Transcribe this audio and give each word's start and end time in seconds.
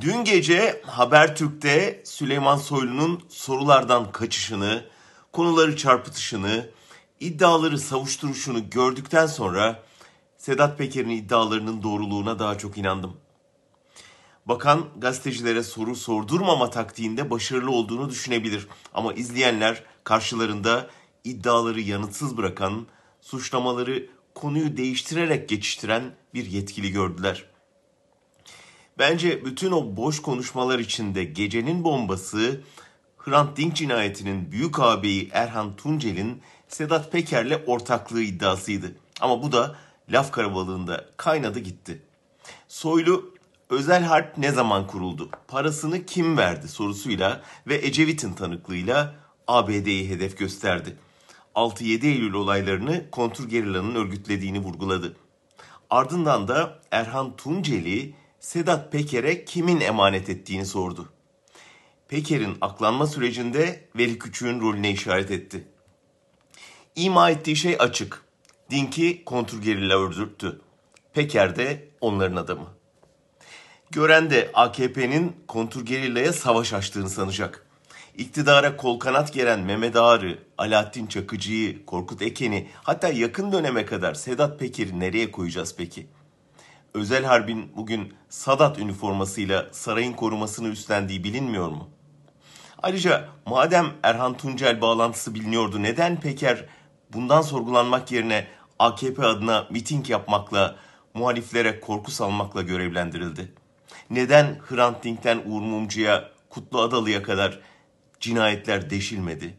Dün 0.00 0.24
gece 0.24 0.82
Habertürk'te 0.86 2.02
Süleyman 2.04 2.56
Soylu'nun 2.56 3.22
sorulardan 3.28 4.12
kaçışını, 4.12 4.84
konuları 5.32 5.76
çarpıtışını, 5.76 6.70
iddiaları 7.20 7.78
savuşturuşunu 7.78 8.70
gördükten 8.70 9.26
sonra 9.26 9.82
Sedat 10.36 10.78
Peker'in 10.78 11.10
iddialarının 11.10 11.82
doğruluğuna 11.82 12.38
daha 12.38 12.58
çok 12.58 12.78
inandım. 12.78 13.16
Bakan 14.46 14.84
gazetecilere 14.96 15.62
soru 15.62 15.96
sordurmama 15.96 16.70
taktiğinde 16.70 17.30
başarılı 17.30 17.70
olduğunu 17.70 18.10
düşünebilir. 18.10 18.68
Ama 18.94 19.12
izleyenler 19.12 19.82
karşılarında 20.04 20.90
iddiaları 21.24 21.80
yanıtsız 21.80 22.36
bırakan, 22.36 22.86
suçlamaları 23.20 24.06
konuyu 24.34 24.76
değiştirerek 24.76 25.48
geçiştiren 25.48 26.02
bir 26.34 26.46
yetkili 26.46 26.92
gördüler. 26.92 27.53
Bence 28.98 29.44
bütün 29.44 29.72
o 29.72 29.96
boş 29.96 30.22
konuşmalar 30.22 30.78
içinde 30.78 31.24
gecenin 31.24 31.84
bombası 31.84 32.60
Hrant 33.18 33.56
Dink 33.56 33.76
cinayetinin 33.76 34.52
büyük 34.52 34.80
ağabeyi 34.80 35.28
Erhan 35.32 35.76
Tuncel'in 35.76 36.42
Sedat 36.68 37.12
Peker'le 37.12 37.64
ortaklığı 37.66 38.22
iddiasıydı. 38.22 38.96
Ama 39.20 39.42
bu 39.42 39.52
da 39.52 39.76
laf 40.08 40.32
karabalığında 40.32 41.04
kaynadı 41.16 41.58
gitti. 41.58 42.02
Soylu 42.68 43.34
özel 43.70 44.02
harp 44.02 44.38
ne 44.38 44.52
zaman 44.52 44.86
kuruldu? 44.86 45.28
Parasını 45.48 46.06
kim 46.06 46.36
verdi 46.36 46.68
sorusuyla 46.68 47.42
ve 47.66 47.74
Ecevit'in 47.74 48.32
tanıklığıyla 48.32 49.14
ABD'yi 49.48 50.10
hedef 50.10 50.38
gösterdi. 50.38 50.96
6-7 51.54 52.06
Eylül 52.06 52.32
olaylarını 52.32 53.10
kontrgerillanın 53.10 53.94
örgütlediğini 53.94 54.58
vurguladı. 54.58 55.16
Ardından 55.90 56.48
da 56.48 56.78
Erhan 56.90 57.36
Tuncel'i 57.36 58.14
Sedat 58.44 58.92
Peker'e 58.92 59.44
kimin 59.44 59.80
emanet 59.80 60.28
ettiğini 60.28 60.66
sordu. 60.66 61.08
Peker'in 62.08 62.56
aklanma 62.60 63.06
sürecinde 63.06 63.88
Veli 63.96 64.18
Küçük'ün 64.18 64.60
rolüne 64.60 64.90
işaret 64.90 65.30
etti. 65.30 65.68
İma 66.96 67.30
ettiği 67.30 67.56
şey 67.56 67.76
açık. 67.78 68.24
Dink'i 68.70 69.24
kontrgerilla 69.24 69.98
öldürttü. 69.98 70.60
Peker 71.12 71.56
de 71.56 71.88
onların 72.00 72.36
adamı. 72.36 72.66
Gören 73.90 74.30
de 74.30 74.50
AKP'nin 74.54 75.36
kontrgerillaya 75.48 76.32
savaş 76.32 76.72
açtığını 76.72 77.10
sanacak. 77.10 77.66
İktidara 78.16 78.76
kol 78.76 78.98
kanat 78.98 79.32
gelen 79.32 79.60
Mehmet 79.60 79.96
Ağar'ı, 79.96 80.38
Alaaddin 80.58 81.06
Çakıcı'yı, 81.06 81.86
Korkut 81.86 82.22
Eken'i 82.22 82.68
hatta 82.74 83.08
yakın 83.08 83.52
döneme 83.52 83.86
kadar 83.86 84.14
Sedat 84.14 84.60
Peker'i 84.60 85.00
nereye 85.00 85.30
koyacağız 85.30 85.74
peki? 85.78 86.06
Özel 86.94 87.24
Harbin 87.24 87.72
bugün 87.76 88.14
Sadat 88.28 88.78
üniformasıyla 88.78 89.68
sarayın 89.72 90.12
korumasını 90.12 90.68
üstlendiği 90.68 91.24
bilinmiyor 91.24 91.68
mu? 91.68 91.90
Ayrıca 92.82 93.28
madem 93.46 93.92
Erhan 94.02 94.36
Tuncel 94.36 94.80
bağlantısı 94.80 95.34
biliniyordu 95.34 95.82
neden 95.82 96.20
Peker 96.20 96.66
bundan 97.12 97.42
sorgulanmak 97.42 98.12
yerine 98.12 98.46
AKP 98.78 99.26
adına 99.26 99.66
miting 99.70 100.10
yapmakla, 100.10 100.76
muhaliflere 101.14 101.80
korku 101.80 102.10
salmakla 102.10 102.62
görevlendirildi? 102.62 103.52
Neden 104.10 104.58
Hrant 104.68 105.04
Dink'ten 105.04 105.42
Uğur 105.46 105.62
Mumcu'ya, 105.62 106.30
Kutlu 106.50 106.80
Adalı'ya 106.80 107.22
kadar 107.22 107.60
cinayetler 108.20 108.90
deşilmedi? 108.90 109.54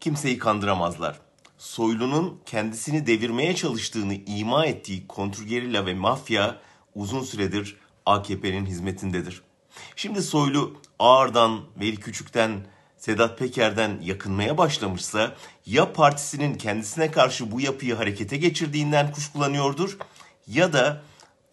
Kimseyi 0.00 0.38
kandıramazlar. 0.38 1.27
Soylu'nun 1.58 2.40
kendisini 2.46 3.06
devirmeye 3.06 3.54
çalıştığını 3.54 4.14
ima 4.14 4.66
ettiği 4.66 5.06
kontrgerilla 5.06 5.86
ve 5.86 5.94
mafya 5.94 6.58
uzun 6.94 7.22
süredir 7.22 7.76
AKP'nin 8.06 8.66
hizmetindedir. 8.66 9.42
Şimdi 9.96 10.22
Soylu 10.22 10.76
Ağır'dan, 10.98 11.60
Veli 11.80 11.96
Küçük'ten, 11.96 12.66
Sedat 12.96 13.38
Peker'den 13.38 14.00
yakınmaya 14.02 14.58
başlamışsa 14.58 15.34
ya 15.66 15.92
partisinin 15.92 16.54
kendisine 16.54 17.10
karşı 17.10 17.52
bu 17.52 17.60
yapıyı 17.60 17.94
harekete 17.94 18.36
geçirdiğinden 18.36 19.12
kuşkulanıyordur 19.12 19.98
ya 20.46 20.72
da 20.72 21.02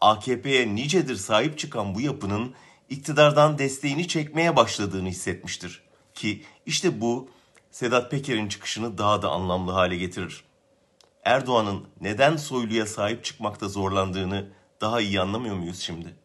AKP'ye 0.02 0.76
nicedir 0.76 1.16
sahip 1.16 1.60
çıkan 1.60 1.96
bu 1.96 2.02
yapının 2.02 2.54
iktidardan 2.90 3.58
desteğini 3.58 4.08
çekmeye 4.08 4.56
başladığını 4.56 5.10
hissetmiştir. 5.10 5.82
Ki 6.14 6.44
işte 6.66 7.02
bu 7.02 7.30
Sedat 7.76 8.12
Peker'in 8.12 8.48
çıkışını 8.48 8.98
daha 8.98 9.22
da 9.22 9.30
anlamlı 9.30 9.72
hale 9.72 9.98
getirir. 9.98 10.44
Erdoğan'ın 11.24 11.88
neden 12.02 12.38
Soylu'ya 12.38 12.86
sahip 12.86 13.24
çıkmakta 13.24 13.68
zorlandığını 13.68 14.48
daha 14.82 15.02
iyi 15.02 15.22
anlamıyor 15.22 15.56
muyuz 15.56 15.80
şimdi? 15.80 16.16